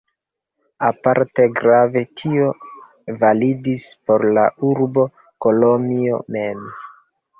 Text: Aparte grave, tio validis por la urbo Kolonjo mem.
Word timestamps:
Aparte 0.87 1.43
grave, 1.59 2.03
tio 2.21 2.47
validis 3.25 3.85
por 4.09 4.27
la 4.39 4.47
urbo 4.73 5.05
Kolonjo 5.47 6.23
mem. 6.39 6.65